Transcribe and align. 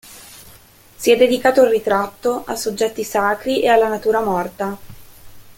Si 0.95 1.11
è 1.11 1.15
dedicata 1.15 1.61
al 1.61 1.69
ritratto, 1.69 2.43
a 2.47 2.55
soggetti 2.55 3.03
sacri 3.03 3.61
e 3.61 3.67
alla 3.67 3.87
natura 3.87 4.19
morta. 4.19 4.75